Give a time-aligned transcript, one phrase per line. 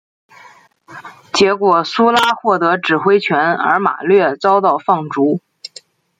[1.31, 5.39] 结果苏拉获得指挥权而马略遭到放逐。